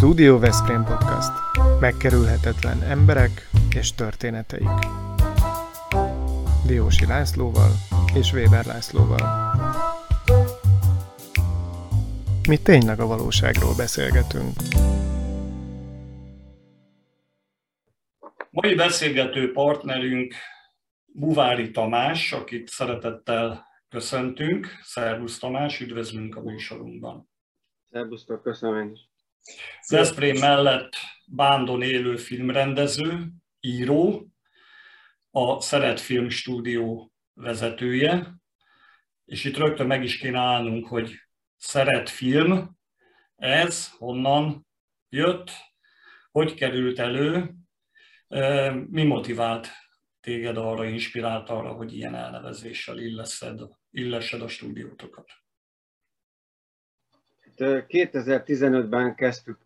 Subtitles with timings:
[0.00, 1.30] Studio Veszprém Podcast.
[1.80, 4.68] Megkerülhetetlen emberek és történeteik.
[6.66, 7.70] Diósi Lászlóval
[8.14, 9.54] és Weber Lászlóval.
[12.48, 14.52] Mi tényleg a valóságról beszélgetünk.
[18.50, 20.34] Mai beszélgető partnerünk
[21.06, 24.66] Buvári Tamás, akit szeretettel köszöntünk.
[24.82, 27.30] Szervusz Tamás, üdvözlünk a műsorunkban.
[27.90, 29.09] Szervusztok, köszönöm is.
[29.88, 30.92] Veszprém mellett
[31.26, 34.28] Bándon élő filmrendező, író,
[35.30, 38.34] a Szeret Film Stúdió vezetője,
[39.24, 41.14] és itt rögtön meg is kéne állnunk, hogy
[41.56, 42.78] Szeret Film,
[43.36, 44.66] ez honnan
[45.08, 45.50] jött,
[46.30, 47.54] hogy került elő,
[48.88, 49.68] mi motivált
[50.20, 53.60] téged arra, inspirált arra, hogy ilyen elnevezéssel illeszed,
[53.90, 55.30] illesed a stúdiótokat?
[57.60, 59.58] 2015-ben kezdtük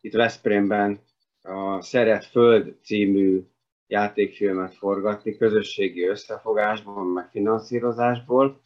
[0.00, 1.00] itt Veszprémben
[1.42, 3.42] a Szeret Föld című
[3.86, 8.60] játékfilmet forgatni közösségi összefogásból, meg finanszírozásból.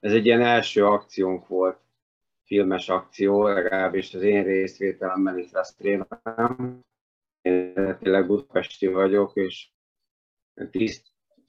[0.00, 1.78] Ez egy ilyen első akciónk volt,
[2.44, 6.84] filmes akció, legalábbis az én részvételemmel itt Veszprémben.
[7.42, 9.68] Én tényleg budapesti vagyok, és
[10.70, 11.02] tíz,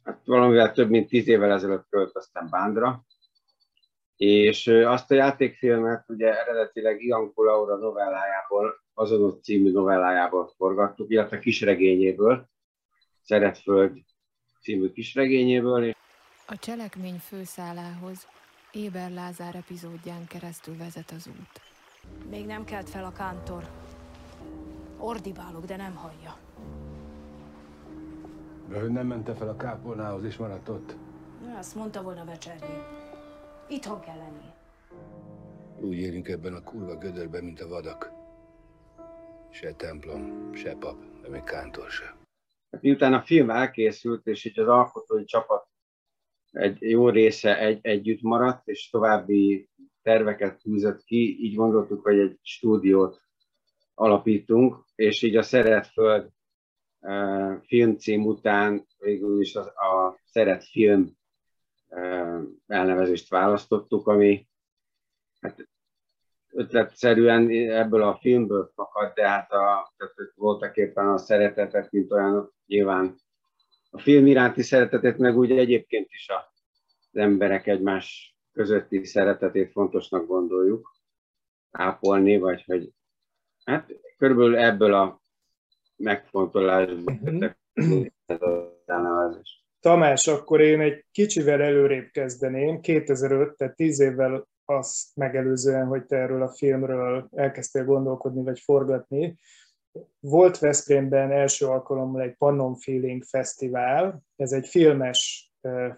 [0.03, 3.04] hát valamivel több mint tíz évvel ezelőtt költöztem Bándra,
[4.17, 12.49] és azt a játékfilmet ugye eredetileg Ian Kulaura novellájából, azon című novellájából forgattuk, illetve kisregényéből,
[13.25, 13.97] Szeretföld
[14.61, 15.95] című kisregényéből.
[16.47, 18.27] A cselekmény főszálához
[18.71, 21.61] Éber Lázár epizódján keresztül vezet az út.
[22.29, 23.63] Még nem kelt fel a kántor.
[24.97, 26.37] Ordibálok, de nem hallja.
[28.69, 30.95] De hogy nem mente fel a kápolnához és maradt ott?
[31.57, 32.83] Azt mondta volna becserni.
[33.67, 34.53] Itthon kell lenni.
[35.81, 38.11] Úgy érünk ebben a kurva gödörben, mint a vadak.
[39.51, 42.15] Se templom, se pap, de még kántor se.
[42.71, 45.67] Hát miután a film elkészült, és így az alkotói csapat
[46.51, 49.69] egy jó része egy, együtt maradt, és további
[50.01, 53.21] terveket tűzött ki, így gondoltuk, hogy egy stúdiót
[53.93, 56.29] alapítunk, és így a Szeret Föld
[56.99, 61.17] uh, filmcím után végül is a, a Szeret Film
[62.67, 64.47] elnevezést választottuk, ami
[65.41, 65.67] hát
[66.51, 72.53] ötletszerűen ebből a filmből fakad, de hát a, tehát voltak éppen a szeretetet, mint olyan
[72.65, 73.15] nyilván
[73.89, 76.53] a film iránti szeretetet, meg úgy egyébként is a,
[77.11, 80.95] az emberek egymás közötti szeretetét fontosnak gondoljuk
[81.71, 82.91] ápolni, vagy hogy
[83.63, 85.21] hát körülbelül ebből a
[85.95, 87.51] megfontolásból uh-huh.
[88.25, 89.64] ez az elnevezés.
[89.85, 92.79] Tamás, akkor én egy kicsivel előrébb kezdeném.
[92.79, 99.37] 2005, tehát 10 évvel azt megelőzően, hogy te erről a filmről elkezdtél gondolkodni vagy forgatni,
[100.19, 104.21] volt Veszprémben első alkalommal egy Pannon Feeling Fesztivál.
[104.35, 105.51] Ez egy filmes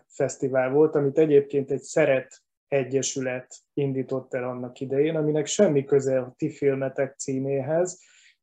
[0.08, 6.34] fesztivál volt, amit egyébként egy Szeret Egyesület indított el annak idején, aminek semmi köze a
[6.38, 8.00] ti filmetek címéhez.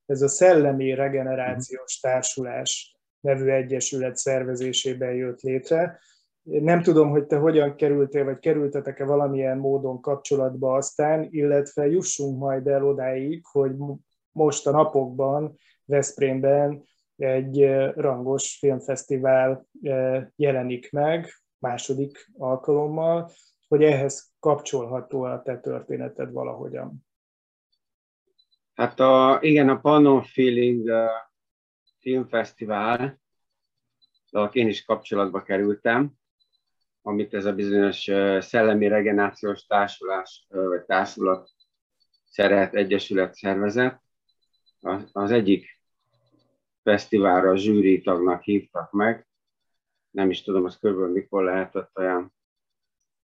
[0.07, 2.94] Ez a Szellemi Regenerációs Társulás
[3.25, 5.99] nevű egyesület szervezésében jött létre.
[6.43, 12.67] Nem tudom, hogy te hogyan kerültél, vagy kerültetek-e valamilyen módon kapcsolatba aztán, illetve jussunk majd
[12.67, 13.73] el odáig, hogy
[14.33, 16.85] most a napokban Veszprémben
[17.17, 23.31] egy eh, rangos filmfesztivál eh, jelenik meg, második alkalommal,
[23.69, 27.07] hogy ehhez kapcsolható a te történeted valahogyan.
[28.75, 31.09] Hát a, igen, a Pannon Feeling eh,
[32.05, 33.21] filmfesztivál,
[34.31, 36.13] de én is kapcsolatba kerültem,
[37.03, 38.11] amit ez a bizonyos
[38.45, 41.51] szellemi regenerációs társulás, vagy társulat
[42.25, 44.01] szeret, egyesület szervezet.
[45.13, 45.81] Az egyik
[46.83, 49.27] fesztiválra a zsűri tagnak hívtak meg,
[50.11, 52.35] nem is tudom, az körülbelül mikor lehetett olyan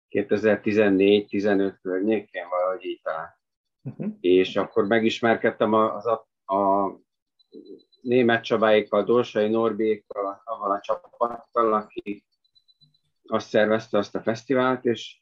[0.10, 3.38] 2014-15 környékén, valahogy így talán.
[3.82, 4.14] Uh-huh.
[4.20, 6.92] És akkor megismerkedtem az a, a
[8.06, 12.26] német Csabáikkal, Dorsai Norbékkal, avval a csapattal, aki
[13.28, 15.20] azt szervezte azt a fesztivált, és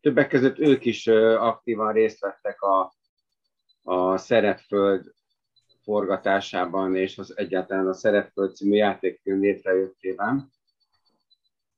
[0.00, 2.94] többek között ők is aktívan részt vettek a,
[3.82, 5.12] a Szeretföld
[5.82, 10.50] forgatásában, és az egyáltalán a Szeretföld című játékfilm létrejöttében.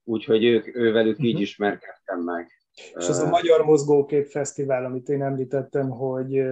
[0.05, 1.41] Úgyhogy ők, ővelük így uh-huh.
[1.41, 2.51] ismerkedtem meg.
[2.95, 6.43] És az a Magyar Mozgókép Fesztivál, amit én említettem, hogy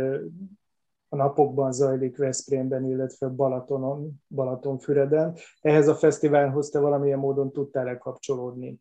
[1.12, 5.37] a napokban zajlik Veszprémben, illetve Balatonon, Balatonfüreden.
[5.61, 8.81] Ehhez a fesztiválhoz te valamilyen módon tudtál-e kapcsolódni?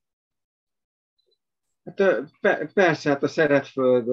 [1.83, 2.23] Hát,
[2.73, 4.07] persze, hát a Szeretföld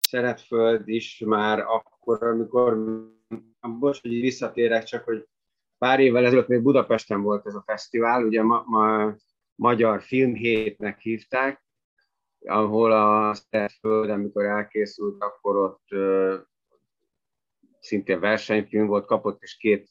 [0.00, 2.76] Szeretföld is már akkor, amikor,
[3.60, 5.28] most, hogy visszatérek, csak hogy
[5.78, 9.14] pár évvel ezelőtt még Budapesten volt ez a fesztivál, ugye ma, ma
[9.54, 11.64] Magyar Filmhétnek hívták,
[12.38, 15.86] ahol a Szeretföld, amikor elkészült, akkor ott
[17.84, 19.88] szintén versenyfilm volt, kapott is két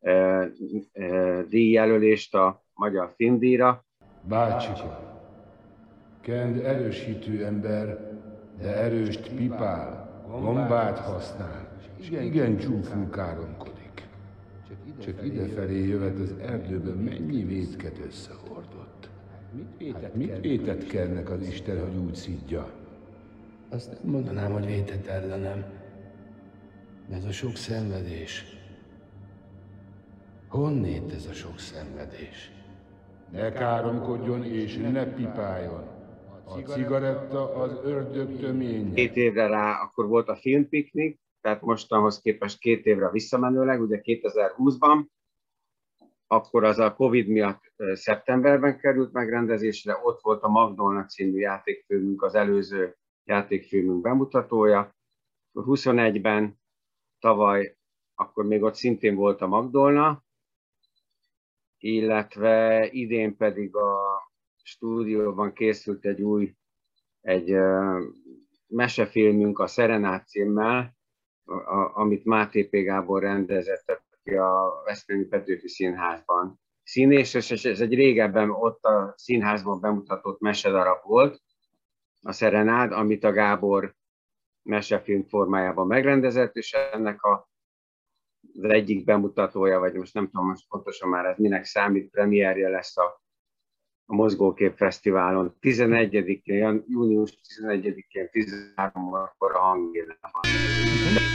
[0.00, 0.44] ö,
[0.92, 3.84] ö, díjjelölést a Magyar Filmdíjra.
[4.28, 5.10] Bácsika,
[6.20, 8.12] Kend erősítő ember,
[8.60, 14.08] de erőst pipál, gombát használ, és igen csúful káromkodik.
[14.98, 19.10] Csak idefelé jövet az erdőben mennyi vétket összehordott.
[20.02, 22.70] Hát mit vétett kernek az Isten, hogy úgy szidja?
[23.68, 25.79] Azt nem mondanám, hogy vétett ellenem.
[27.12, 28.44] Ez a sok szenvedés.
[30.48, 32.50] Honnét ez a sok szenvedés?
[33.32, 35.84] Ne káromkodjon és ne pipáljon.
[36.44, 38.94] A cigaretta az ördög töménye.
[38.94, 45.04] Két évre rá akkor volt a filmpiknik, tehát mostanhoz képest két évre visszamenőleg, ugye 2020-ban,
[46.26, 52.34] akkor az a Covid miatt szeptemberben került megrendezésre, ott volt a Magdolna című játékfilmünk, az
[52.34, 54.94] előző játékfilmünk bemutatója.
[55.54, 56.59] 21-ben
[57.20, 57.76] tavaly,
[58.14, 60.24] akkor még ott szintén volt a Magdolna,
[61.78, 64.22] illetve idén pedig a
[64.62, 66.54] stúdióban készült egy új,
[67.20, 67.56] egy
[68.66, 70.96] mesefilmünk a Szerenát címmel,
[71.44, 72.70] a, amit Máté P.
[72.70, 76.60] Gábor rendezett ki a Veszprémi Petőfi Színházban.
[76.82, 81.42] Színés, és ez egy régebben ott a színházban bemutatott mesedarab volt,
[82.22, 83.94] a Szerenád, amit a Gábor
[84.62, 87.50] mesefilm formájában megrendezett, és ennek a
[88.62, 92.96] az egyik bemutatója, vagy most nem tudom most pontosan már ez minek számít, premierje lesz
[92.96, 93.22] a,
[94.04, 100.40] a Mozgókép Fesztiválon 11-én, június 11-én 13 órakor a hangélában.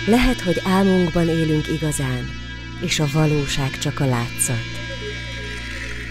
[0.07, 2.24] Lehet, hogy álmunkban élünk igazán,
[2.83, 4.68] és a valóság csak a látszat.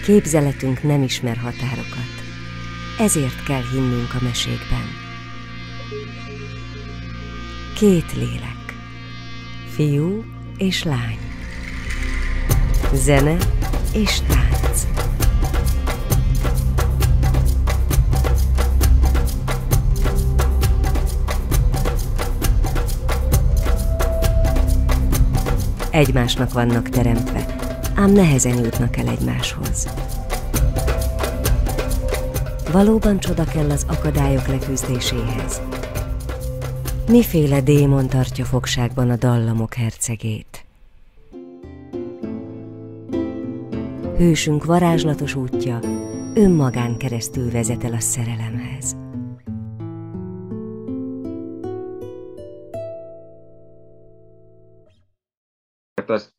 [0.05, 2.13] Képzeletünk nem ismer határokat.
[2.99, 4.87] Ezért kell hinnünk a mesékben.
[7.75, 8.75] Két lélek.
[9.73, 10.23] Fiú
[10.57, 11.17] és lány.
[12.93, 13.37] Zene
[13.93, 14.87] és tánc.
[25.91, 27.45] Egymásnak vannak teremtve,
[27.95, 29.87] ám nehezen jutnak el egymáshoz.
[32.71, 35.61] Valóban csoda kell az akadályok leküzdéséhez,
[37.09, 40.65] Miféle démon tartja fogságban a dallamok hercegét?
[44.17, 45.79] Hősünk varázslatos útja
[46.35, 48.95] önmagán keresztül vezet el a szerelemhez.
[55.95, 56.33] Hát az,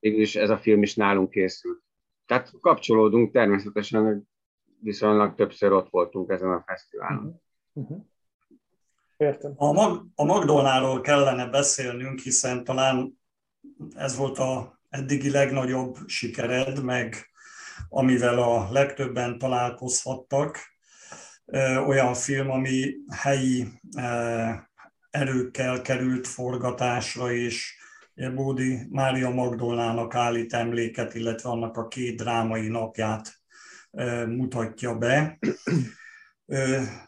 [0.00, 1.82] is ez a film is nálunk készült.
[2.26, 4.22] Tehát kapcsolódunk természetesen, hogy
[4.80, 7.40] viszonylag többször ott voltunk ezen a fesztiválon.
[7.72, 8.09] Uh-huh.
[9.20, 9.52] Értem.
[9.56, 13.18] A, Mag- a Magdolnáról kellene beszélnünk, hiszen talán
[13.94, 17.30] ez volt a eddigi legnagyobb sikered, meg
[17.88, 20.58] amivel a legtöbben találkozhattak.
[21.86, 23.66] Olyan film, ami helyi
[25.10, 27.76] erőkkel került forgatásra, és
[28.34, 33.34] Bódi Mária Magdolnának állít emléket, illetve annak a két drámai napját
[34.26, 35.38] mutatja be.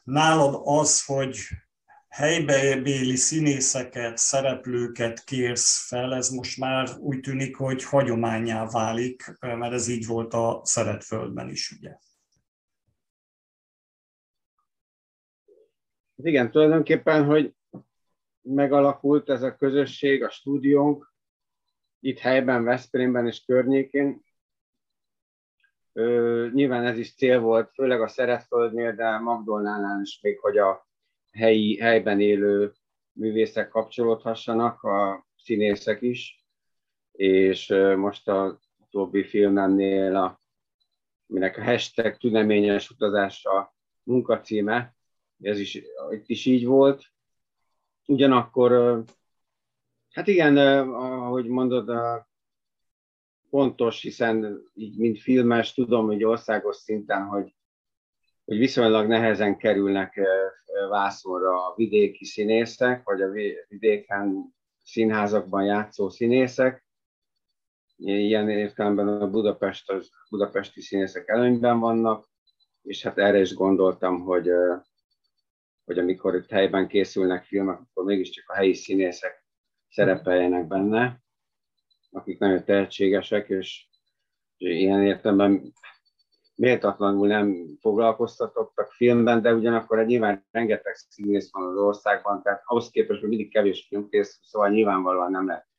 [0.05, 1.39] Nálad az, hogy
[2.13, 9.89] helybeli színészeket, szereplőket kérsz fel, ez most már úgy tűnik, hogy hagyományá válik, mert ez
[9.89, 11.97] így volt a Szeretföldben is, ugye?
[16.17, 17.55] Igen, tulajdonképpen, hogy
[18.41, 21.15] megalakult ez a közösség, a stúdiónk,
[22.01, 24.23] itt helyben, Veszprémben és környékén.
[25.93, 30.91] Ö, nyilván ez is cél volt, főleg a Szeretföldnél, de Magdolnánál is még, hogy a
[31.33, 32.73] helyi, helyben élő
[33.13, 36.47] művészek kapcsolódhassanak, a színészek is,
[37.13, 40.41] és most a utóbbi filmemnél, a,
[41.27, 44.95] minek a hashtag tüneményes utazás a munkacíme,
[45.41, 45.75] ez is,
[46.11, 47.05] itt is így volt.
[48.07, 49.03] Ugyanakkor,
[50.11, 50.57] hát igen,
[50.93, 51.91] ahogy mondod,
[53.51, 57.55] pontos, hiszen így, mint filmes, tudom, hogy országos szinten, hogy
[58.45, 60.21] hogy viszonylag nehezen kerülnek
[60.89, 63.31] vászonra a vidéki színészek, vagy a
[63.69, 66.85] vidéken színházakban játszó színészek.
[67.97, 72.31] Ilyen értelemben a Budapest, az budapesti színészek előnyben vannak,
[72.83, 74.51] és hát erre is gondoltam, hogy
[75.85, 79.45] hogy amikor itt helyben készülnek filmek, akkor mégiscsak a helyi színészek
[79.89, 81.23] szerepeljenek benne,
[82.11, 83.87] akik nagyon tehetségesek, és
[84.57, 85.73] ilyen értelemben
[86.55, 93.21] méltatlanul nem foglalkoztatottak filmben, de ugyanakkor nyilván rengeteg színész van az országban, tehát ahhoz képest,
[93.21, 95.71] hogy mindig kevés film kész, szóval nyilvánvalóan nem lehet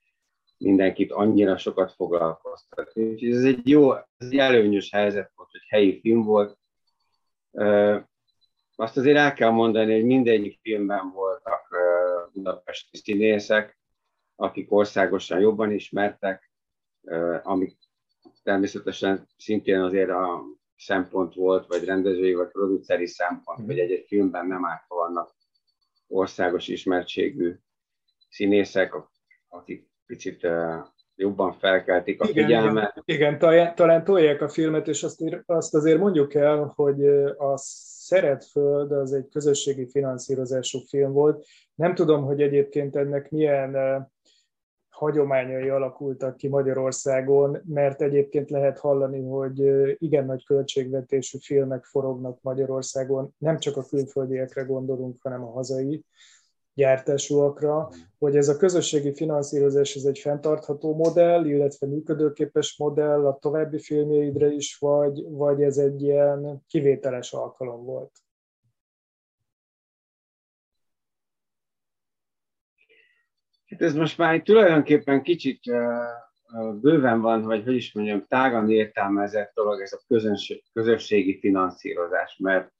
[0.57, 3.09] mindenkit annyira sokat foglalkoztatni.
[3.09, 6.57] Úgyhogy ez egy jó, ez egy előnyös helyzet volt, hogy helyi film volt.
[8.75, 11.67] Azt azért el kell mondani, hogy mindegyik filmben voltak
[12.33, 13.77] budapesti színészek,
[14.35, 16.51] akik országosan jobban ismertek,
[17.43, 17.77] amik
[18.43, 20.43] természetesen szintén azért a
[20.83, 25.35] szempont volt, vagy rendezői, vagy produceri szempont, hogy egy-egy filmben nem árt vannak
[26.07, 27.55] országos ismertségű
[28.29, 28.95] színészek,
[29.47, 30.47] akik picit
[31.15, 33.01] jobban felkeltik a igen, figyelmet.
[33.05, 37.57] Igen, igen, talán tolják a filmet, és azt, azt azért mondjuk el, hogy a
[38.05, 41.45] Szeretföld az egy közösségi finanszírozású film volt.
[41.75, 43.71] Nem tudom, hogy egyébként ennek milyen
[44.93, 49.59] hagyományai alakultak ki Magyarországon, mert egyébként lehet hallani, hogy
[50.01, 56.05] igen nagy költségvetésű filmek forognak Magyarországon, nem csak a külföldiekre gondolunk, hanem a hazai
[56.73, 63.79] gyártásúakra, hogy ez a közösségi finanszírozás ez egy fenntartható modell, illetve működőképes modell a további
[63.79, 68.22] filmjeidre is, vagy, vagy ez egy ilyen kivételes alkalom volt?
[73.73, 75.59] Hát ez most már tulajdonképpen kicsit
[76.81, 80.15] bőven van, vagy hogy is mondjam, tágan értelmezett dolog ez a
[80.73, 82.71] közösségi finanszírozás, mert,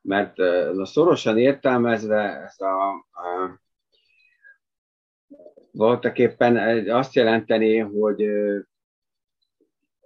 [0.00, 0.38] mert
[0.78, 3.60] a szorosan értelmezve ez a, a
[5.70, 6.56] voltak éppen
[6.88, 8.30] azt jelenteni, hogy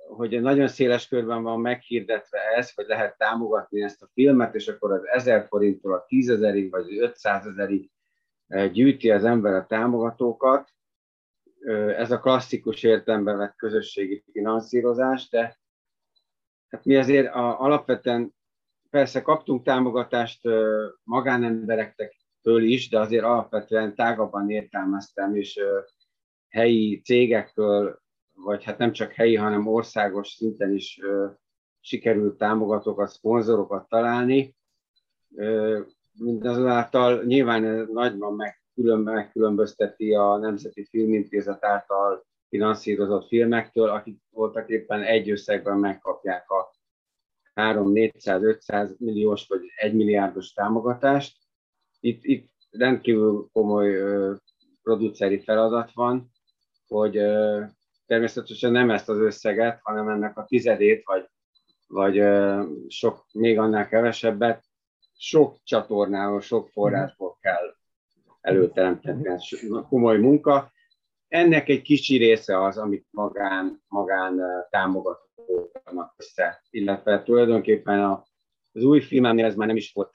[0.09, 4.93] hogy nagyon széles körben van meghirdetve ez, hogy lehet támogatni ezt a filmet, és akkor
[4.93, 7.91] az 1000 forinttól a 10 ezerig, vagy 500 ezerig
[8.73, 10.71] gyűjti az ember a támogatókat.
[11.97, 15.59] Ez a klasszikus értelemben vett közösségi finanszírozás, de
[16.69, 18.35] hát mi azért a, alapvetően
[18.91, 20.41] persze kaptunk támogatást
[21.03, 25.61] magánemberektől is, de azért alapvetően tágabban értelmeztem, és
[26.49, 28.01] helyi cégektől,
[28.35, 31.01] vagy hát nem csak helyi, hanem országos szinten is
[31.81, 34.55] sikerült támogatókat, szponzorokat találni
[36.21, 38.55] mindazonáltal nyilván nagyban
[39.03, 46.75] megkülönbözteti a Nemzeti Filmintézet által finanszírozott filmektől, akik voltak éppen egy összegben megkapják a
[47.55, 51.37] 3-400-500 milliós vagy 1 milliárdos támogatást.
[52.01, 54.37] Itt, itt rendkívül komoly uh,
[54.83, 56.31] produceri feladat van,
[56.87, 57.65] hogy uh,
[58.07, 61.29] természetesen nem ezt az összeget, hanem ennek a tizedét, vagy,
[61.87, 64.70] vagy uh, sok, még annál kevesebbet
[65.21, 67.75] sok csatornával, sok forrásból kell
[68.41, 69.43] előteremteni, ez
[69.89, 70.73] komoly munka.
[71.29, 78.25] Ennek egy kicsi része az, amit magán, magán támogatóknak össze, illetve tulajdonképpen a,
[78.73, 80.15] az új filmemnél ez már nem is volt,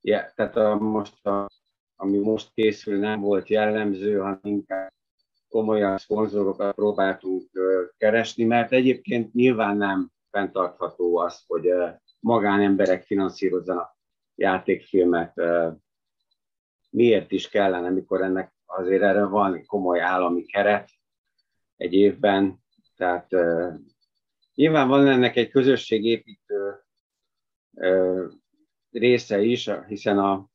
[0.00, 1.46] ja, tehát a, most a,
[1.96, 4.92] ami most készül, nem volt jellemző, hanem inkább
[5.48, 7.50] komolyan szponzorokat próbáltunk
[7.96, 11.68] keresni, mert egyébként nyilván nem fenntartható az, hogy
[12.20, 13.91] magánemberek finanszírozzanak
[14.42, 15.40] játékfilmet
[16.90, 20.90] miért is kellene, mikor ennek azért erre van komoly állami keret
[21.76, 22.58] egy évben,
[22.96, 23.28] tehát
[24.54, 26.84] nyilván van ennek egy közösségépítő
[28.90, 30.46] része is, hiszen a,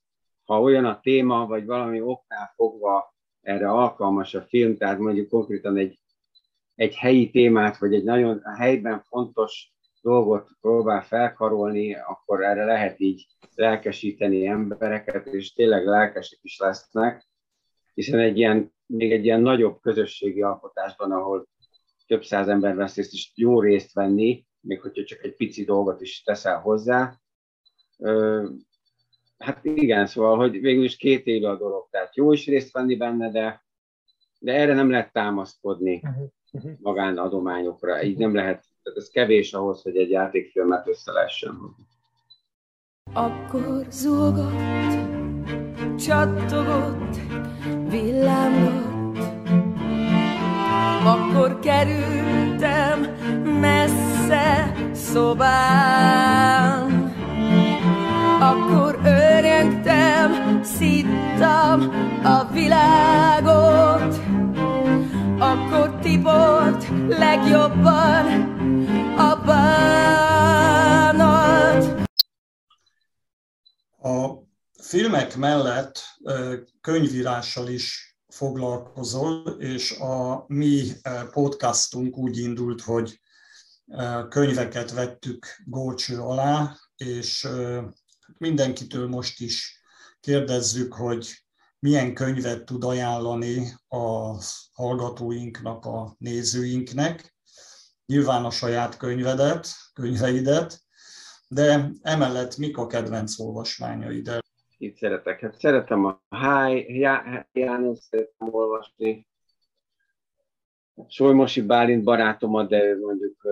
[0.46, 5.78] ha olyan a téma, vagy valami oknál fogva erre alkalmas a film, tehát mondjuk konkrétan
[5.78, 6.00] egy,
[6.76, 13.26] egy helyi témát, vagy egy nagyon helyben fontos dolgot próbál felkarolni, akkor erre lehet így
[13.56, 17.28] lelkesíteni embereket, és tényleg lelkesek is lesznek,
[17.94, 21.48] hiszen egy ilyen, még egy ilyen nagyobb közösségi alkotásban, ahol
[22.08, 26.02] több száz ember vesz részt, is jó részt venni, még hogyha csak egy pici dolgot
[26.02, 27.20] is teszel hozzá.
[29.38, 32.96] Hát igen, szóval, hogy végül is két éve a dolog, tehát jó is részt venni
[32.96, 33.66] benne, de,
[34.40, 36.72] de erre nem lehet támaszkodni uh-huh, uh-huh.
[36.80, 41.76] magánadományokra, így nem lehet tehát ez kevés ahhoz, hogy egy játékfilmet össze lehessen
[43.14, 44.94] Akkor zúgott,
[46.00, 47.16] csattogott,
[47.90, 49.18] villámlott,
[51.06, 53.02] akkor kerültem
[53.60, 56.36] messze szobám,
[58.40, 61.90] akkor örjöngtem, szittam
[62.24, 64.20] a világot,
[65.40, 68.26] akkor tiport legjobban
[69.18, 70.18] a bánat.
[74.02, 74.30] A
[74.84, 76.00] filmek mellett
[76.82, 80.92] könyvírással is foglalkozol, és a mi
[81.32, 83.20] podcastunk úgy indult, hogy
[84.30, 87.48] könyveket vettük gólcső alá, és
[88.38, 89.82] mindenkitől most is
[90.20, 91.47] kérdezzük, hogy
[91.80, 94.36] milyen könyvet tud ajánlani a
[94.74, 97.36] hallgatóinknak, a nézőinknek,
[98.06, 100.80] nyilván a saját könyvedet, könyveidet,
[101.48, 104.40] de emellett mik a kedvenc olvasmányaid?
[104.78, 105.40] Itt szeretek.
[105.40, 106.86] Hát szeretem a Háj,
[107.52, 109.28] János szeretem olvasni,
[111.08, 113.48] Solymosi Bálint barátomat, de mondjuk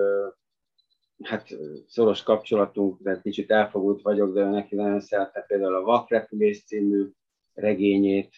[1.23, 1.47] hát
[1.87, 7.11] szoros kapcsolatunk, de kicsit elfogult vagyok, de neki nagyon szerette például a Vakrepülés című
[7.55, 8.35] regényét,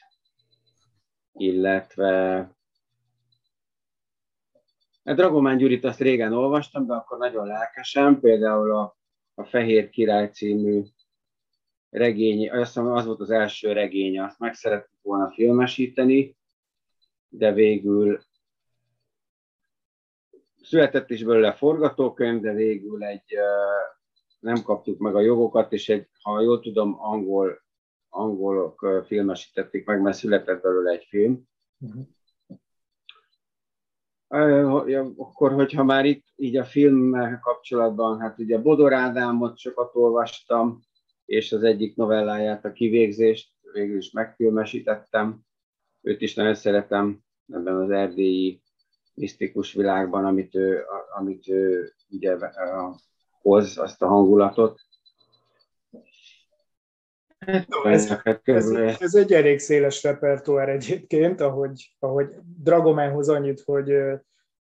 [1.33, 2.39] illetve
[5.03, 8.97] a Dragomán Gyurit azt régen olvastam, de akkor nagyon lelkesen, például a,
[9.33, 10.83] a Fehér Király című
[11.89, 16.37] regény, azt hiszem az volt az első regény, azt meg szerettük volna filmesíteni,
[17.29, 18.19] de végül
[20.61, 23.35] született is belőle forgatókönyv, de végül egy,
[24.39, 27.61] nem kaptuk meg a jogokat, és egy, ha jól tudom, angol,
[28.09, 31.43] angolok filmesítették meg, mert született belőle egy film.
[31.79, 32.05] Uh-huh.
[35.17, 40.79] Akkor, hogyha már itt így a filmmel kapcsolatban, hát ugye Bodor Ádámot sokat olvastam,
[41.25, 45.39] és az egyik novelláját, a kivégzést végül is megfilmesítettem.
[46.01, 48.61] Őt is nagyon szeretem ebben az erdélyi
[49.13, 50.83] misztikus világban, amit ő,
[51.17, 52.37] amit ő ugye
[53.41, 54.79] hoz, azt a hangulatot.
[57.47, 58.11] Hát, ez,
[58.43, 63.93] ez, ez egy elég széles repertoár egyébként, ahogy, ahogy Dragománhoz annyit, hogy,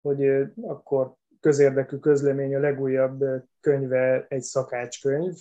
[0.01, 0.31] hogy
[0.63, 3.25] akkor közérdekű közlemény a legújabb
[3.61, 5.35] könyve egy szakácskönyv,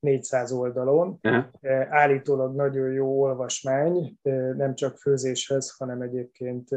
[0.00, 1.18] 400 oldalon.
[1.22, 1.44] Uh-huh.
[1.88, 4.18] Állítólag nagyon jó olvasmány,
[4.56, 6.68] nem csak főzéshez, hanem egyébként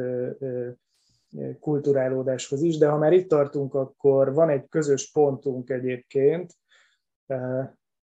[1.60, 6.54] kulturálódáshoz is, de ha már itt tartunk, akkor van egy közös pontunk egyébként.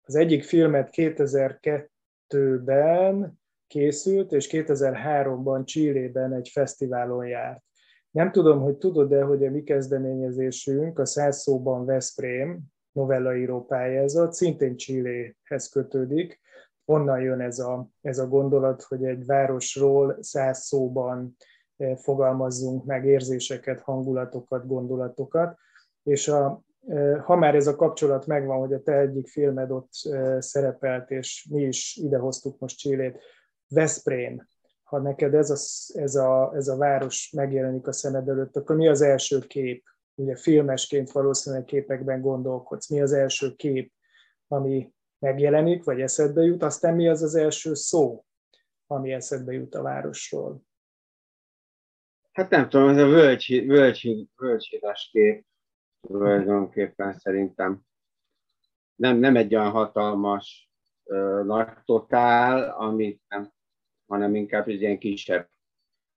[0.09, 7.63] Az egyik filmet 2002-ben készült, és 2003-ban Csillében egy fesztiválon járt.
[8.11, 12.59] Nem tudom, hogy tudod-e, hogy a mi kezdeményezésünk a száz szóban Veszprém
[12.91, 16.39] novellaíró pályázat, szintén Csilléhez kötődik.
[16.85, 21.35] Onnan jön ez a, ez a gondolat, hogy egy városról száz szóban
[21.95, 25.57] fogalmazzunk meg érzéseket, hangulatokat, gondolatokat,
[26.03, 26.63] és a,
[27.23, 29.91] ha már ez a kapcsolat megvan, hogy a te egyik filmed ott
[30.39, 33.19] szerepelt, és mi is idehoztuk most Csillét,
[33.67, 34.47] Veszprém,
[34.83, 35.57] ha neked ez a,
[35.99, 39.83] ez, a, ez a város megjelenik a szemed előtt, akkor mi az első kép?
[40.15, 42.89] Ugye filmesként valószínűleg képekben gondolkodsz.
[42.89, 43.93] Mi az első kép,
[44.47, 46.63] ami megjelenik, vagy eszedbe jut?
[46.63, 48.25] Aztán mi az az első szó,
[48.87, 50.61] ami eszedbe jut a városról?
[52.31, 55.47] Hát nem tudom, ez a völgy, völgy, völgyhídas kép
[56.01, 57.81] tulajdonképpen szerintem.
[58.95, 60.69] Nem, nem egy olyan hatalmas
[61.03, 63.51] ö, nagy totál, amit nem,
[64.07, 65.49] hanem inkább egy ilyen kisebb,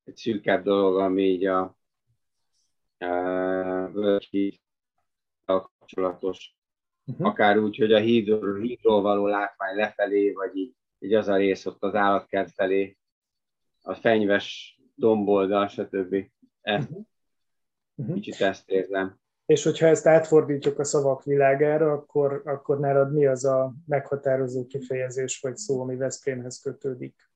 [0.04, 1.76] egy szűkebb dolog, ami így a,
[3.92, 4.60] völgyhíd
[5.44, 6.56] kapcsolatos.
[7.04, 7.26] Uh-huh.
[7.26, 11.66] Akár úgy, hogy a hídról, hídról való látvány lefelé, vagy így, így az a rész
[11.66, 12.96] ott az állatkert felé,
[13.82, 16.16] a fenyves domboldal, stb.
[16.60, 16.90] Ezt,
[17.94, 18.14] uh-huh.
[18.14, 19.20] Kicsit ezt érzem.
[19.46, 25.40] És hogyha ezt átfordítjuk a szavak világára, akkor, akkor nálad mi az a meghatározó kifejezés
[25.40, 27.30] vagy szó, ami Veszprémhez kötődik?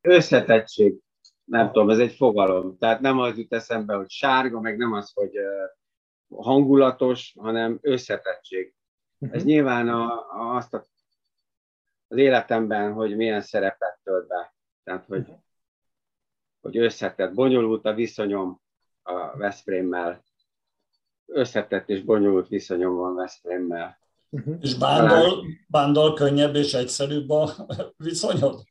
[0.00, 0.98] Összetettség.
[1.44, 2.78] Nem tudom, ez egy fogalom.
[2.78, 5.32] Tehát nem az jut eszembe, hogy sárga, meg nem az, hogy
[6.28, 8.74] hangulatos, hanem összetettség.
[9.30, 10.84] Ez nyilván a, a, azt a,
[12.08, 14.54] az életemben, hogy milyen szerepet tölt be.
[14.84, 15.42] Tehát, hogy uh-huh
[16.64, 18.60] hogy összetett, bonyolult a viszonyom
[19.02, 20.22] a Veszprémmel.
[21.26, 23.98] Összetett és bonyolult viszonyom van Veszprémmel.
[24.30, 24.56] Uh-huh.
[24.60, 27.50] És Bándor, Bándor könnyebb és egyszerűbb a
[27.96, 28.64] viszonyod?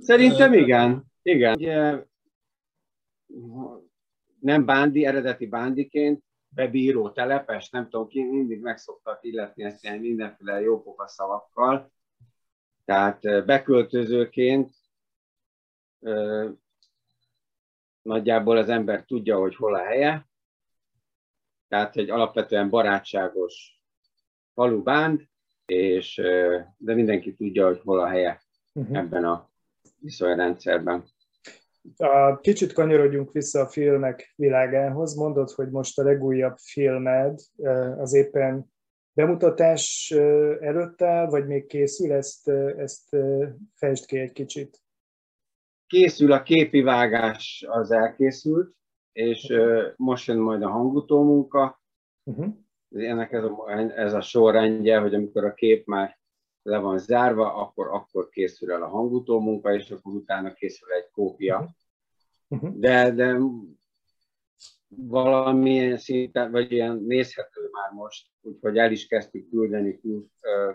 [0.00, 1.04] Szerintem igen.
[1.22, 1.54] Igen.
[1.54, 2.04] Ugye,
[4.40, 9.98] nem bándi, eredeti bándiként, bebíró telepes, nem tudom ki, mindig meg szoktak illetni ezt ilyen
[9.98, 11.92] mindenféle jópofa szavakkal.
[12.84, 14.74] Tehát beköltözőként
[18.02, 20.25] nagyjából az ember tudja, hogy hol a helye,
[21.68, 23.80] tehát egy alapvetően barátságos
[24.54, 25.22] falubánd,
[25.66, 26.20] és,
[26.76, 28.98] de mindenki tudja, hogy hol a helye uh-huh.
[28.98, 29.50] ebben a
[30.00, 31.04] viszonyrendszerben.
[31.96, 35.14] A, kicsit kanyarodjunk vissza a filmek világához.
[35.14, 37.40] Mondod, hogy most a legújabb filmed
[37.98, 38.72] az éppen
[39.12, 40.10] bemutatás
[40.60, 42.12] előtt áll, vagy még készül?
[42.12, 43.16] Ezt, ezt
[43.74, 44.80] fejtsd ki egy kicsit.
[45.86, 48.74] Készül a képi vágás, az elkészült,
[49.16, 49.52] és
[49.96, 51.80] most jön majd a hangutó munka.
[52.24, 52.54] Uh-huh.
[52.90, 56.18] Ennek ez a, ez a sorrendje, hogy amikor a kép már
[56.62, 61.10] le van zárva, akkor, akkor készül el a hangutó munka, és akkor utána készül egy
[61.10, 61.68] kópia.
[62.48, 62.78] Uh-huh.
[62.78, 63.38] De, de
[64.88, 70.26] valamilyen szinten, vagy ilyen nézhető már most, úgyhogy el is kezdtük küldeni kül,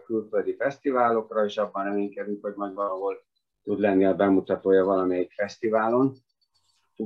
[0.05, 3.15] külföldi fesztiválokra, és abban reménykedünk, hogy majd valahol
[3.63, 6.13] tud lenni a bemutatója valamelyik fesztiválon.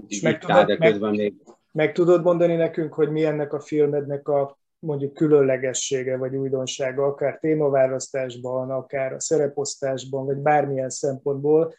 [0.08, 1.34] És meg tudod, meg, még...
[1.72, 7.40] meg tudod mondani nekünk, hogy mi ennek a filmednek a mondjuk különlegessége vagy újdonsága, akár
[7.40, 11.76] témaválasztásban, akár a szereposztásban, vagy bármilyen szempontból,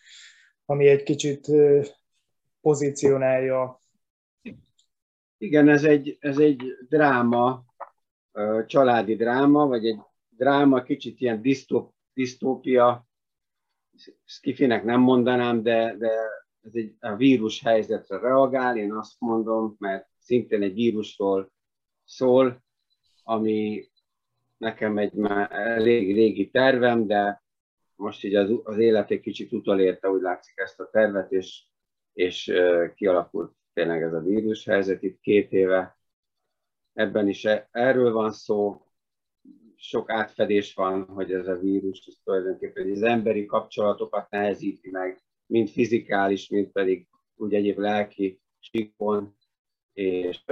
[0.64, 1.46] ami egy kicsit
[2.60, 3.82] pozícionálja?
[5.38, 7.64] Igen, ez egy, ez egy dráma,
[8.66, 9.98] családi dráma, vagy egy
[10.28, 13.06] dráma, kicsit ilyen disztop, disztópia,
[14.24, 16.12] skifinek nem mondanám, de, de
[16.66, 21.52] ez egy a vírus helyzetre reagál, én azt mondom, mert szintén egy vírusról
[22.04, 22.62] szól,
[23.22, 23.88] ami
[24.56, 27.42] nekem egy már elég régi tervem, de
[27.94, 31.64] most így az, az élet egy kicsit utolérte, úgy látszik ezt a tervet, és,
[32.12, 32.52] és
[32.94, 35.98] kialakult tényleg ez a vírushelyzet itt két éve.
[36.92, 38.86] Ebben is e, erről van szó,
[39.76, 45.68] sok átfedés van, hogy ez a vírus ez tulajdonképpen az emberi kapcsolatokat nehezíti meg, mind
[45.68, 49.36] fizikális, mind pedig úgy egyéb lelki síkon,
[49.92, 50.44] és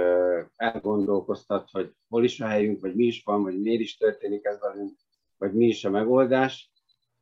[0.55, 4.59] elgondolkoztat, hogy hol is a helyünk, vagy mi is van, vagy miért is történik ez
[4.59, 4.97] velünk,
[5.37, 6.71] vagy mi is a megoldás.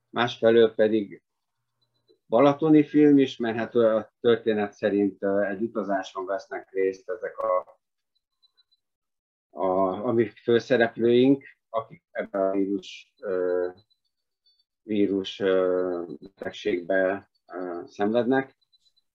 [0.10, 1.24] Másfelől pedig
[2.28, 7.80] balatoni film is, mert hát a történet szerint egy utazáson vesznek részt ezek a,
[9.50, 9.68] a,
[10.08, 13.14] a mi főszereplőink, akik ebben a vírus,
[14.84, 15.38] vírus
[16.20, 17.32] betegségbe
[17.86, 18.56] szenvednek,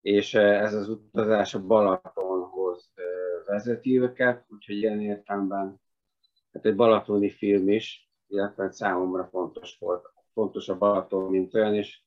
[0.01, 2.93] és ez az utazás a Balatonhoz
[3.47, 5.81] vezeti őket, úgyhogy ilyen értelemben
[6.53, 12.03] hát egy balatoni film is, illetve számomra fontos volt, fontos a Balaton, mint olyan, és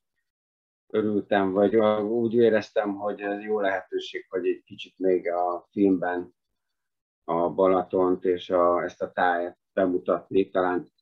[0.86, 6.34] örültem, vagy úgy éreztem, hogy ez jó lehetőség, hogy egy kicsit még a filmben
[7.24, 10.50] a Balatont és a, ezt a tájat bemutatni.
[10.50, 10.92] Talán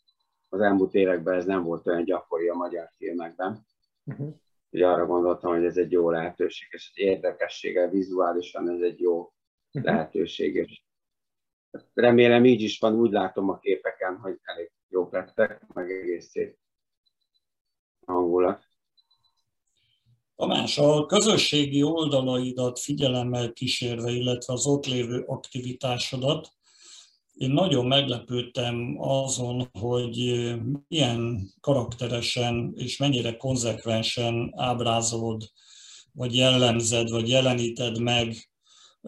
[0.49, 3.66] az elmúlt években ez nem volt olyan gyakori a magyar filmekben.
[4.05, 4.35] Uh-huh.
[4.70, 9.92] Ugye arra gondoltam, hogy ez egy jó lehetőség, és érdekessége vizuálisan ez egy jó uh-huh.
[9.92, 10.54] lehetőség.
[10.54, 10.83] És
[11.94, 16.59] remélem így is van, úgy látom a képeken, hogy elég jók lettek, meg egész szép
[18.06, 18.68] hangulat.
[20.37, 26.48] Tamás, a közösségi oldalaidat figyelemmel kísérve, illetve az ott lévő aktivitásodat,
[27.40, 30.44] én nagyon meglepődtem azon, hogy
[30.88, 35.42] milyen karakteresen és mennyire konzekvensen ábrázolod,
[36.12, 38.50] vagy jellemzed, vagy jeleníted meg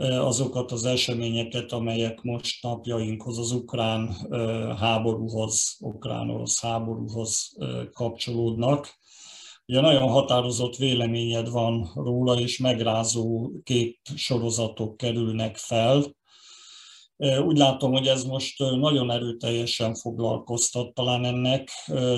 [0.01, 4.17] azokat az eseményeket, amelyek most napjainkhoz, az ukrán
[4.79, 7.57] háborúhoz, ukrán-orosz háborúhoz
[7.93, 9.01] kapcsolódnak.
[9.67, 16.21] Ugye nagyon határozott véleményed van róla, és megrázó kép sorozatok kerülnek fel.
[17.23, 21.69] Úgy látom, hogy ez most nagyon erőteljesen foglalkoztat, talán ennek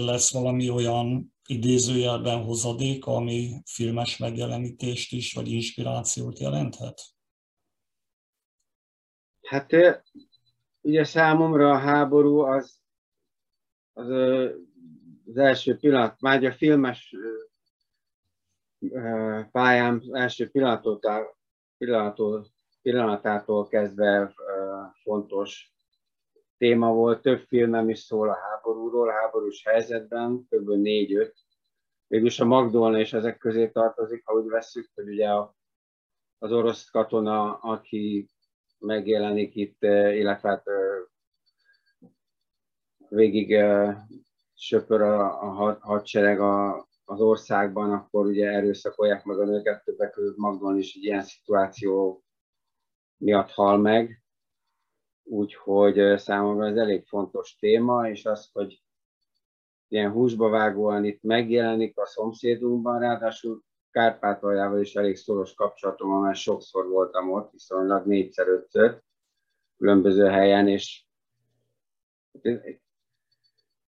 [0.01, 7.03] lesz valami olyan idézőjelben hozadék, ami filmes megjelenítést is, vagy inspirációt jelenthet?
[9.43, 9.71] Hát
[10.81, 12.81] ugye számomra a háború az,
[13.93, 14.09] az
[15.27, 17.15] az első pillanat, már a filmes
[19.53, 21.01] pályám első pillanattól,
[21.79, 22.47] pillanattól,
[22.83, 24.35] pillanatától kezdve
[25.03, 25.75] fontos
[26.57, 27.23] téma volt.
[27.23, 30.69] Több filmem is szól a háborúról, a háborús helyzetben, kb.
[30.71, 31.35] négy-öt.
[32.07, 35.29] Végülis a Magdolna és ezek közé tartozik, ha úgy veszük, hogy ugye
[36.39, 38.29] az orosz katona, aki
[38.79, 40.65] megjelenik itt, illetve hát
[43.09, 43.65] végig
[44.55, 50.37] söpör a, a hadsereg a, az országban, akkor ugye erőszakolják meg a nőket, többek között
[50.37, 52.25] Magdon is egy ilyen szituáció
[53.17, 54.24] miatt hal meg.
[55.25, 58.83] Úgyhogy számomra ez elég fontos téma, és az, hogy
[59.89, 66.89] ilyen húsba vágóan itt megjelenik a szomszédunkban, ráadásul Kárpátaljával is elég szoros kapcsolatom mert sokszor
[66.89, 69.03] voltam ott, viszonylag négyszer-ötször
[69.77, 71.05] különböző helyen, és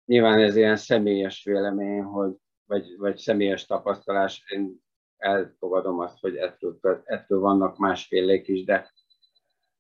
[0.05, 4.83] nyilván ez ilyen személyes vélemény, hogy, vagy, vagy személyes tapasztalás, én
[5.17, 8.93] elfogadom azt, hogy ettől, ettől vannak másfélék is, de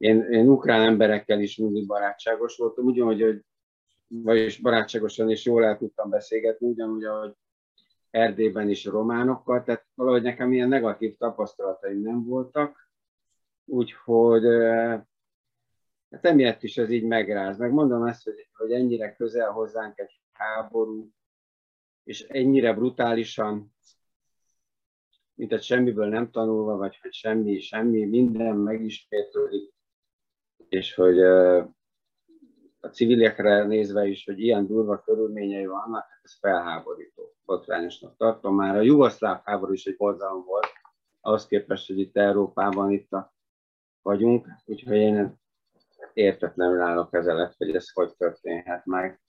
[0.04, 3.44] én, én ukrán emberekkel is mindig barátságos voltam, ugyanúgy, hogy
[4.08, 7.32] vagyis barátságosan is jól el tudtam beszélgetni, ugyanúgy, ahogy
[8.10, 12.88] Erdélyben is románokkal, tehát valahogy nekem ilyen negatív tapasztalataim nem voltak,
[13.64, 14.44] úgyhogy
[16.10, 17.58] hát emiatt is ez így megráz.
[17.58, 21.10] Meg mondom ezt, hogy, hogy ennyire közel hozzánk egy háború,
[22.02, 23.74] és ennyire brutálisan,
[25.34, 29.73] mint egy semmiből nem tanulva, vagy hogy semmi, semmi, minden megismétlődik,
[30.68, 31.20] és hogy
[32.80, 38.54] a civilekre nézve is, hogy ilyen durva körülményei vannak, hát ez felháborító, botrányosnak tartom.
[38.54, 40.72] Már a jugoszláv háború is egy borzalom volt,
[41.20, 43.34] ahhoz képest, hogy itt Európában itt a,
[44.02, 45.40] vagyunk, úgyhogy én
[46.12, 49.20] értetlenül állok ezzel, hogy ez hogy történhet meg.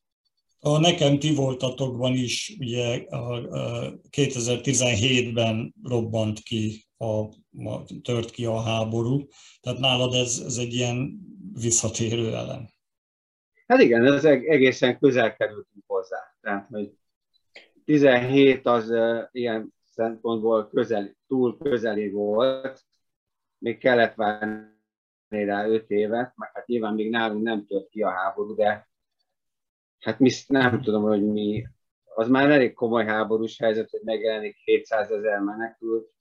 [0.59, 7.19] A Nekem ti voltatokban is ugye a, a 2017-ben robbant ki, a,
[7.69, 9.27] a, tört ki a háború,
[9.61, 11.19] tehát nálad ez, ez egy ilyen
[11.53, 12.67] visszatérő elem.
[13.67, 16.17] Hát igen, ez egészen közel kerültünk hozzá.
[16.41, 16.91] Tehát, hogy
[17.85, 22.83] 17 az uh, ilyen szempontból közeli, túl közeli volt,
[23.57, 24.73] még kellett várni
[25.29, 28.89] rá 5 évet, meg hát nyilván még nálunk nem tört ki a háború, de
[29.99, 31.65] hát mi nem tudom, hogy mi,
[32.15, 36.14] az már elég komoly háborús helyzet, hogy megjelenik 700 ezer menekült,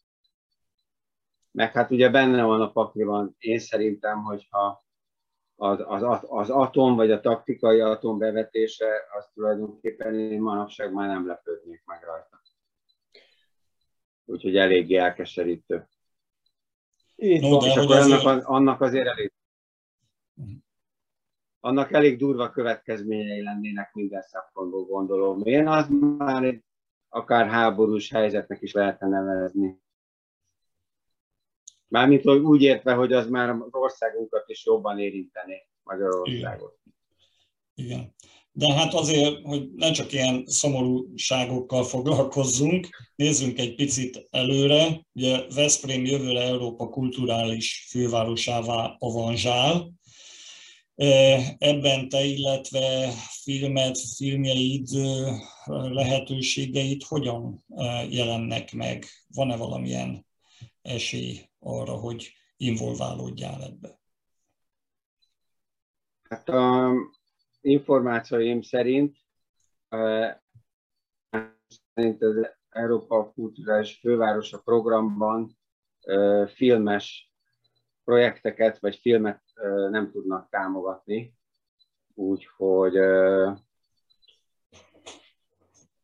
[1.54, 4.84] meg hát ugye benne van a pakliban, én szerintem, hogyha
[5.56, 8.86] az, az, az atom, vagy a taktikai atom bevetése,
[9.18, 12.42] az tulajdonképpen én manapság már nem lepődnék meg rajta.
[14.24, 15.88] Úgyhogy eléggé elkeserítő.
[17.16, 18.24] no, és akkor azért...
[18.24, 19.32] annak, annak azért elég
[21.60, 25.40] annak elég durva következményei lennének minden szempontból, gondolom.
[25.44, 25.88] Én az
[26.18, 26.64] már egy
[27.08, 29.82] akár háborús helyzetnek is lehetne nevezni.
[31.94, 36.78] Mármint úgy értve, hogy az már az országunkat is jobban érinteni, Magyarországot.
[37.74, 37.88] Igen.
[37.88, 38.14] Igen.
[38.52, 45.06] De hát azért, hogy ne csak ilyen szomorúságokkal foglalkozzunk, nézzünk egy picit előre.
[45.12, 49.92] Ugye Veszprém jövőre Európa kulturális fővárosává avanzsál.
[50.94, 53.10] E, ebben te, illetve
[53.42, 54.88] filmet, filmjeid,
[55.66, 59.04] lehetőségeit hogyan e, jelennek meg?
[59.34, 60.26] Van-e valamilyen
[60.82, 63.98] esély arra, hogy involválódjál ebbe?
[66.28, 66.92] Hát a
[67.60, 69.16] információim szerint,
[71.94, 75.58] szerint az Európa Kulturális Fővárosa programban
[76.46, 77.32] filmes
[78.04, 79.42] projekteket vagy filmet
[79.90, 81.34] nem tudnak támogatni,
[82.14, 82.96] úgyhogy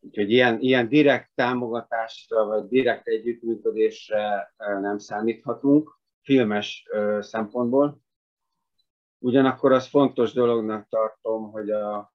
[0.00, 6.84] Úgyhogy ilyen, ilyen direkt támogatásra vagy direkt együttműködésre nem számíthatunk filmes
[7.20, 8.00] szempontból.
[9.18, 12.12] Ugyanakkor az fontos dolognak tartom, hogy, a,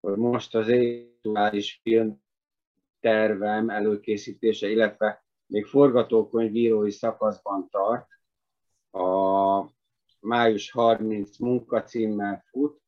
[0.00, 2.22] hogy most az aktuális film
[3.00, 8.08] tervem előkészítése, illetve még forgatókönyvírói szakaszban tart.
[8.90, 9.70] A
[10.20, 12.81] május 30 munkacímmel fut,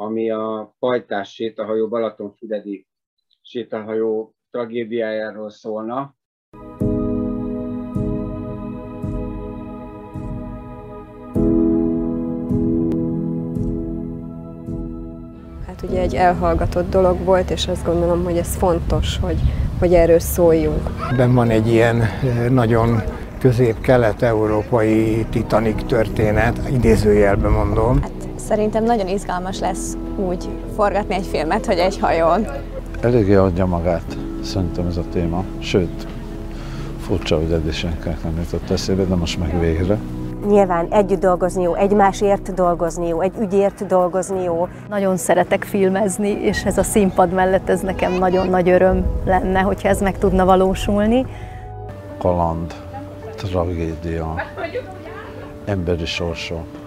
[0.00, 2.86] ami a pajtás sétahajó, Balatonfüredi
[3.42, 6.14] sétahajó tragédiájáról szólna.
[15.66, 19.38] Hát ugye egy elhallgatott dolog volt, és azt gondolom, hogy ez fontos, hogy,
[19.78, 20.82] hogy erről szóljunk.
[21.16, 23.02] Ben van egy ilyen eh, nagyon
[23.38, 28.02] közép-kelet-európai titanik történet, idézőjelben mondom.
[28.02, 32.46] Hát Szerintem nagyon izgalmas lesz úgy forgatni egy filmet, hogy egy hajón.
[33.00, 35.44] Eléggé adja magát, szerintem ez a téma.
[35.58, 36.06] Sőt,
[37.00, 39.98] furcsa, hogy eddig senkinek nem jutott eszébe, de most meg végre.
[40.46, 44.68] Nyilván együtt dolgozni jó, egymásért dolgozni jó, egy ügyért dolgozni jó.
[44.88, 49.88] Nagyon szeretek filmezni, és ez a színpad mellett ez nekem nagyon nagy öröm lenne, hogyha
[49.88, 51.26] ez meg tudna valósulni.
[52.18, 52.74] Kaland,
[53.36, 54.34] tragédia,
[55.64, 56.77] emberi sorsok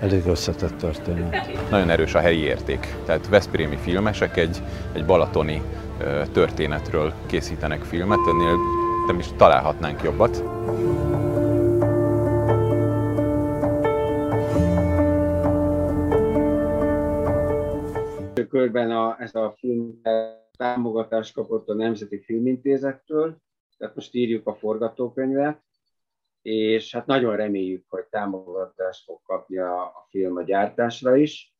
[0.00, 1.70] elég összetett történet.
[1.70, 2.94] Nagyon erős a helyi érték.
[3.04, 5.62] Tehát Veszprémi filmesek egy, egy balatoni
[6.32, 8.56] történetről készítenek filmet, ennél
[9.06, 10.44] nem is találhatnánk jobbat.
[18.48, 20.00] Körben a, ez a film
[20.56, 23.36] támogatást kapott a Nemzeti Filmintézettől,
[23.78, 25.65] tehát most írjuk a forgatókönyvet,
[26.46, 31.54] és hát nagyon reméljük, hogy támogatást fog kapni a, a film a gyártásra is.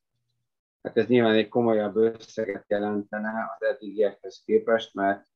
[0.83, 5.27] Hát ez nyilván egy komolyabb összeget jelentene az eddigiekhez képest, mert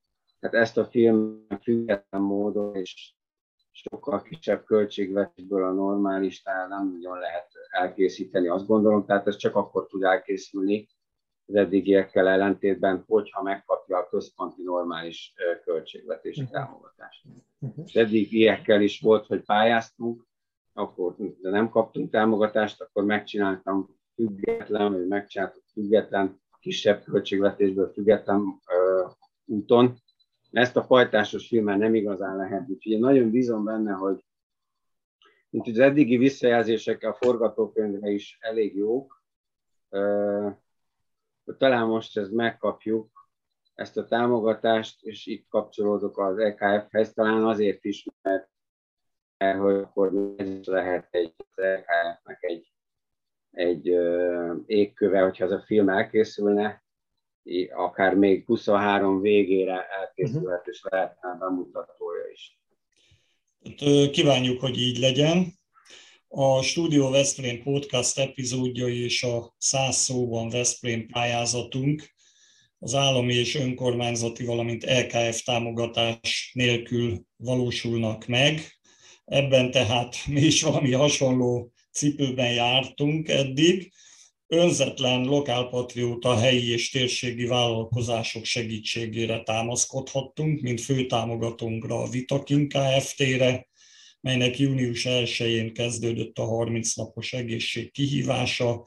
[0.41, 3.15] hát ezt a film független módon és
[3.71, 9.57] sokkal kisebb költségvetésből a normális tehát nem nagyon lehet elkészíteni, azt gondolom, tehát ez csak
[9.57, 10.89] akkor tud elkészülni
[11.51, 15.33] az eddigiekkel ellentétben, hogyha megkapja a központi normális
[15.65, 16.57] költségvetési uh-huh.
[16.57, 17.25] támogatást.
[17.59, 17.85] Uh-huh.
[17.87, 20.27] És eddigiekkel is volt, hogy pályáztunk,
[20.73, 29.07] akkor de nem kaptunk támogatást, akkor megcsináltam független, vagy megcsináltuk független, kisebb költségvetésből független ö,
[29.45, 29.97] úton,
[30.51, 32.69] ezt a fajtásos filmmel nem igazán lehet.
[32.69, 34.25] Úgyhogy én nagyon bízom benne, hogy
[35.51, 39.23] mint az eddigi visszajelzések a forgatókönyvre is elég jók,
[41.51, 43.29] hogy talán most ezt megkapjuk,
[43.75, 48.49] ezt a támogatást, és itt kapcsolódok az EKF-hez, talán azért is, mert
[49.59, 52.73] hogy akkor ez lehet egy, az EKF-nek egy,
[53.51, 53.87] egy
[54.67, 56.85] égköve, hogyha az a film elkészülne,
[57.71, 62.61] akár még 23 végére elkészülhet, és lehetne bemutatója is.
[64.11, 65.60] Kívánjuk, hogy így legyen.
[66.33, 72.15] A Studio Veszprém podcast epizódja és a 100 szóban Veszprém pályázatunk
[72.79, 78.79] az állami és önkormányzati, valamint LKF támogatás nélkül valósulnak meg.
[79.25, 83.93] Ebben tehát mi is valami hasonló cipőben jártunk eddig,
[84.47, 93.69] önzetlen lokálpatrióta helyi és térségi vállalkozások segítségére támaszkodhattunk, mint főtámogatónkra a Vitakin Kft-re,
[94.21, 98.87] melynek június 1-én kezdődött a 30 napos egészség kihívása.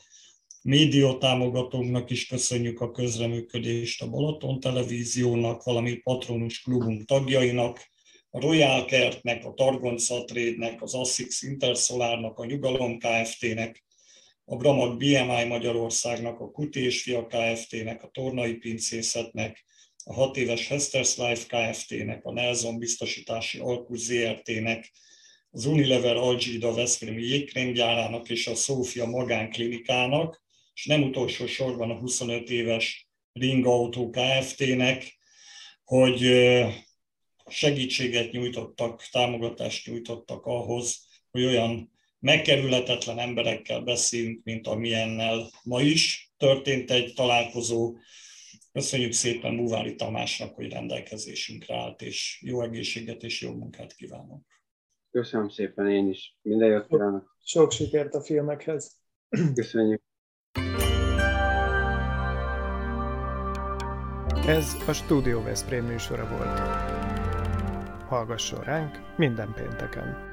[0.61, 7.91] Média támogatónknak is köszönjük a közreműködést a Balaton Televíziónak, valamint Patronus Klubunk tagjainak,
[8.29, 13.83] a Royal Kertnek, a Targonca Trade-nek, az Assix Intersolárnak, a Nyugalom Kft-nek,
[14.45, 19.65] a Bramag BMI Magyarországnak, a Kuti és Fia Kft-nek, a Tornai Pincészetnek,
[20.03, 24.91] a 6 éves Hester's Life Kft-nek, a Nelson Biztosítási Alkus ZRT-nek,
[25.55, 32.49] az Unilever Algida Veszprémi jégkrémgyárának és a Szófia Magánklinikának, és nem utolsó sorban a 25
[32.49, 35.17] éves Ring Auto Kft-nek,
[35.83, 36.31] hogy
[37.45, 46.91] segítséget nyújtottak, támogatást nyújtottak ahhoz, hogy olyan megkerülhetetlen emberekkel beszélünk, mint amilyennel ma is történt
[46.91, 47.95] egy találkozó.
[48.71, 54.52] Köszönjük szépen Búvári Tamásnak, hogy rendelkezésünkre állt, és jó egészséget és jó munkát kívánok.
[55.13, 56.37] Köszönöm szépen én is.
[56.41, 57.35] Minden jót kívánok.
[57.43, 58.99] Sok sikert a filmekhez.
[59.55, 60.01] Köszönjük.
[64.47, 66.59] Ez a Studio Veszprém műsora volt.
[68.07, 70.32] Hallgasson ránk minden pénteken!